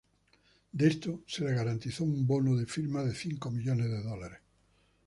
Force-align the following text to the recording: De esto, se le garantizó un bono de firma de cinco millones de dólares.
De 0.71 0.87
esto, 0.87 1.21
se 1.27 1.43
le 1.45 1.53
garantizó 1.53 2.03
un 2.05 2.25
bono 2.25 2.55
de 2.55 2.65
firma 2.65 3.03
de 3.03 3.13
cinco 3.13 3.51
millones 3.51 3.85
de 3.91 4.01
dólares. 4.01 4.39